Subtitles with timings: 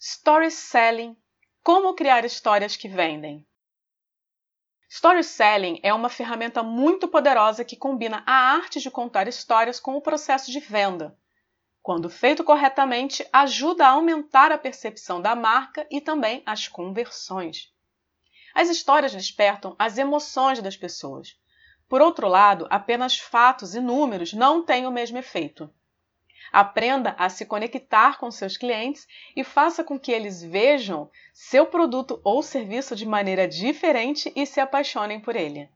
[0.00, 1.16] Story Selling
[1.60, 3.44] Como criar histórias que vendem.
[4.88, 9.96] Story Selling é uma ferramenta muito poderosa que combina a arte de contar histórias com
[9.96, 11.18] o processo de venda.
[11.82, 17.74] Quando feito corretamente, ajuda a aumentar a percepção da marca e também as conversões.
[18.54, 21.36] As histórias despertam as emoções das pessoas.
[21.88, 25.68] Por outro lado, apenas fatos e números não têm o mesmo efeito.
[26.52, 29.06] Aprenda a se conectar com seus clientes
[29.36, 34.60] e faça com que eles vejam seu produto ou serviço de maneira diferente e se
[34.60, 35.68] apaixonem por ele.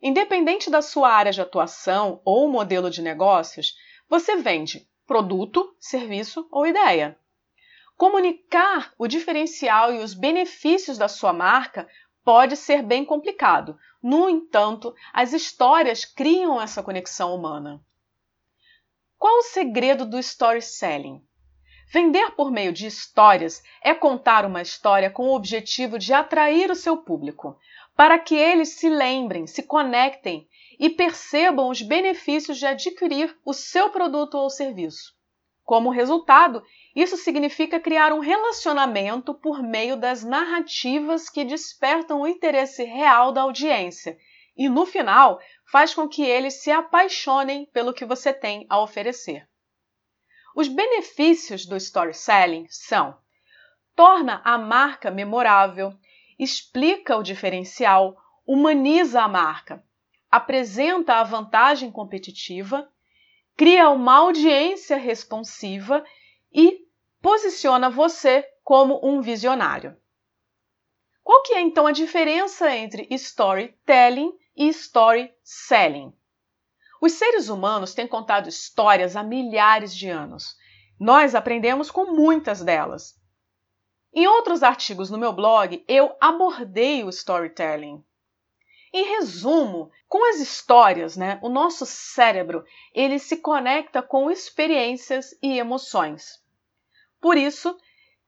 [0.00, 3.74] Independente da sua área de atuação ou modelo de negócios,
[4.06, 7.18] você vende produto, serviço ou ideia.
[7.96, 11.88] Comunicar o diferencial e os benefícios da sua marca
[12.24, 13.78] pode ser bem complicado.
[14.02, 17.80] No entanto, as histórias criam essa conexão humana.
[19.18, 21.22] Qual o segredo do storytelling?
[21.92, 26.74] Vender por meio de histórias é contar uma história com o objetivo de atrair o
[26.74, 27.56] seu público,
[27.94, 33.90] para que eles se lembrem, se conectem e percebam os benefícios de adquirir o seu
[33.90, 35.13] produto ou serviço.
[35.64, 36.62] Como resultado,
[36.94, 43.40] isso significa criar um relacionamento por meio das narrativas que despertam o interesse real da
[43.40, 44.18] audiência
[44.54, 45.40] e, no final,
[45.72, 49.48] faz com que eles se apaixonem pelo que você tem a oferecer.
[50.54, 53.16] Os benefícios do storytelling são:
[53.96, 55.94] torna a marca memorável,
[56.38, 59.82] explica o diferencial, humaniza a marca,
[60.30, 62.88] apresenta a vantagem competitiva,
[63.56, 66.04] cria uma audiência responsiva
[66.52, 66.86] e
[67.20, 69.96] posiciona você como um visionário.
[71.22, 76.12] Qual que é então a diferença entre storytelling e story selling?
[77.00, 80.56] Os seres humanos têm contado histórias há milhares de anos.
[80.98, 83.14] Nós aprendemos com muitas delas.
[84.12, 88.04] Em outros artigos no meu blog, eu abordei o storytelling.
[88.96, 95.58] Em resumo, com as histórias, né, o nosso cérebro ele se conecta com experiências e
[95.58, 96.40] emoções.
[97.20, 97.76] Por isso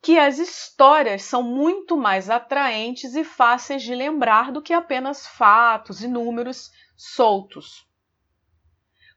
[0.00, 6.00] que as histórias são muito mais atraentes e fáceis de lembrar do que apenas fatos
[6.00, 7.84] e números soltos.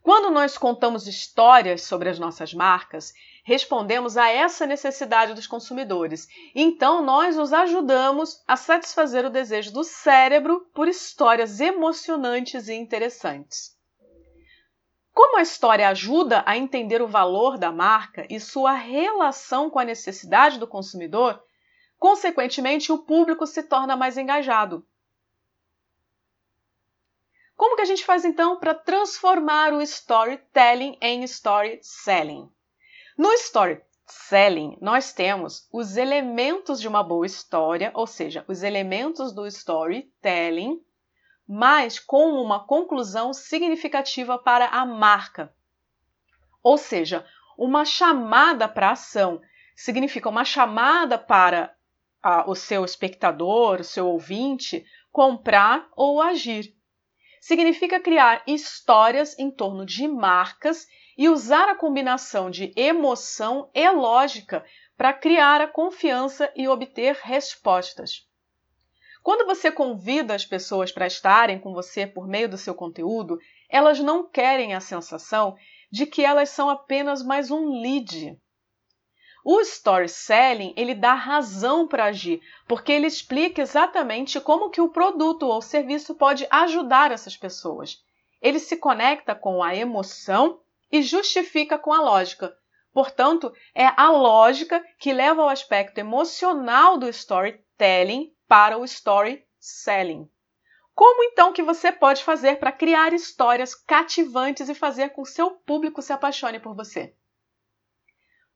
[0.05, 3.11] Quando nós contamos histórias sobre as nossas marcas,
[3.43, 6.27] respondemos a essa necessidade dos consumidores.
[6.53, 13.75] Então, nós os ajudamos a satisfazer o desejo do cérebro por histórias emocionantes e interessantes.
[15.11, 19.83] Como a história ajuda a entender o valor da marca e sua relação com a
[19.83, 21.41] necessidade do consumidor,
[21.97, 24.85] consequentemente o público se torna mais engajado.
[27.65, 32.47] Como que a gente faz então para transformar o storytelling em story selling?
[33.17, 39.33] No story selling, nós temos os elementos de uma boa história, ou seja, os elementos
[39.33, 40.79] do storytelling
[41.47, 45.51] mas com uma conclusão significativa para a marca.
[46.61, 47.25] Ou seja,
[47.57, 49.41] uma chamada para ação
[49.75, 51.75] significa uma chamada para
[52.21, 56.74] a, o seu espectador, o seu ouvinte, comprar ou agir.
[57.45, 64.65] Significa criar histórias em torno de marcas e usar a combinação de emoção e lógica
[64.97, 68.27] para criar a confiança e obter respostas.
[69.21, 73.37] Quando você convida as pessoas para estarem com você por meio do seu conteúdo,
[73.69, 75.55] elas não querem a sensação
[75.91, 78.35] de que elas são apenas mais um lead.
[79.47, 84.89] O story selling, ele dá razão para agir, porque ele explica exatamente como que o
[84.89, 88.03] produto ou serviço pode ajudar essas pessoas.
[88.41, 90.59] Ele se conecta com a emoção
[90.91, 92.57] e justifica com a lógica.
[92.91, 100.27] Portanto, é a lógica que leva ao aspecto emocional do storytelling para o story selling.
[100.95, 105.51] Como então que você pode fazer para criar histórias cativantes e fazer com que seu
[105.51, 107.13] público se apaixone por você?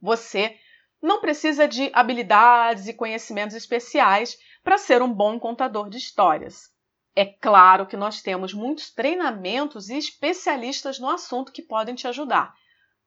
[0.01, 0.57] Você
[1.01, 6.73] não precisa de habilidades e conhecimentos especiais para ser um bom contador de histórias.
[7.15, 12.53] É claro que nós temos muitos treinamentos e especialistas no assunto que podem te ajudar.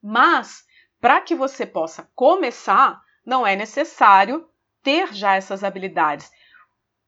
[0.03, 0.65] Mas,
[1.01, 4.49] para que você possa começar, não é necessário
[4.83, 6.31] ter já essas habilidades.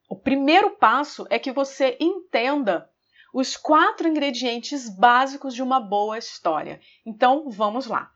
[0.09, 2.89] O primeiro passo é que você entenda
[3.33, 6.79] os quatro ingredientes básicos de uma boa história.
[7.05, 8.09] Então, vamos lá.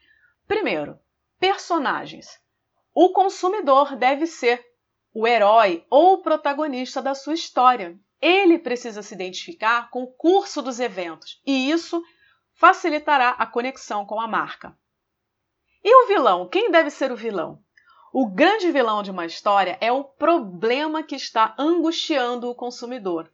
[0.48, 0.98] Primeiro,
[1.40, 2.40] personagens.
[2.94, 4.66] O consumidor deve ser
[5.14, 8.00] o herói ou o protagonista da sua história.
[8.22, 12.04] ele precisa se identificar com o curso dos eventos e isso
[12.54, 14.78] facilitará a conexão com a marca.
[15.82, 16.50] E o vilão?
[16.50, 17.64] Quem deve ser o vilão?
[18.12, 23.32] O grande vilão de uma história é o problema que está angustiando o consumidor.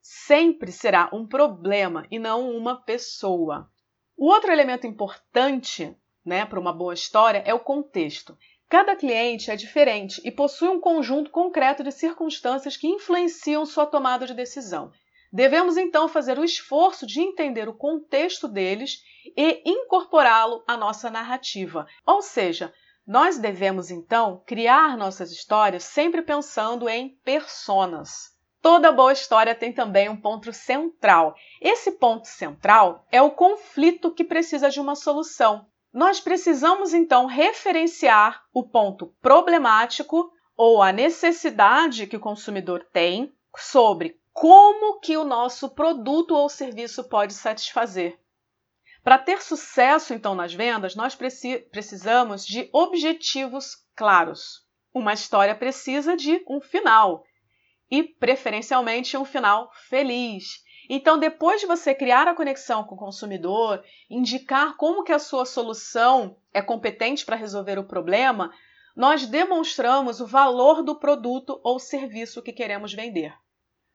[0.00, 3.68] Sempre será um problema e não uma pessoa.
[4.16, 8.36] O outro elemento importante né, para uma boa história é o contexto.
[8.70, 14.24] Cada cliente é diferente e possui um conjunto concreto de circunstâncias que influenciam sua tomada
[14.24, 14.92] de decisão.
[15.32, 19.02] Devemos então fazer o esforço de entender o contexto deles
[19.36, 21.84] e incorporá-lo à nossa narrativa.
[22.06, 22.72] Ou seja,
[23.04, 28.36] nós devemos então criar nossas histórias sempre pensando em personas.
[28.62, 31.34] Toda boa história tem também um ponto central.
[31.60, 35.66] Esse ponto central é o conflito que precisa de uma solução.
[35.92, 44.20] Nós precisamos então referenciar o ponto problemático ou a necessidade que o consumidor tem sobre
[44.32, 48.18] como que o nosso produto ou serviço pode satisfazer.
[49.02, 54.64] Para ter sucesso, então, nas vendas, nós precisamos de objetivos claros.
[54.94, 57.24] Uma história precisa de um final
[57.90, 60.62] e, preferencialmente, um final feliz.
[60.92, 65.44] Então, depois de você criar a conexão com o consumidor, indicar como que a sua
[65.44, 68.52] solução é competente para resolver o problema,
[68.96, 73.32] nós demonstramos o valor do produto ou serviço que queremos vender.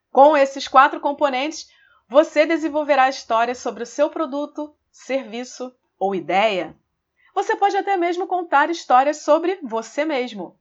[0.09, 1.67] Com esses quatro componentes,
[2.07, 6.77] você desenvolverá histórias sobre o seu produto, serviço ou ideia.
[7.33, 10.57] Você pode até mesmo contar histórias sobre você mesmo.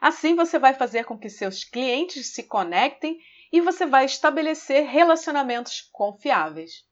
[0.00, 3.20] Assim, você vai fazer com que seus clientes se conectem
[3.52, 6.84] e você vai estabelecer relacionamentos confiáveis.